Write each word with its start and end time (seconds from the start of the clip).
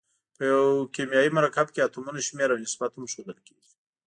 په 0.35 0.41
یو 0.51 0.65
کیمیاوي 0.95 1.31
مرکب 1.37 1.67
کې 1.73 1.79
اتومونو 1.85 2.25
شمیر 2.27 2.49
او 2.53 2.61
نسبت 2.65 2.91
هم 2.93 3.05
ښودل 3.11 3.37
کیږي. 3.47 3.69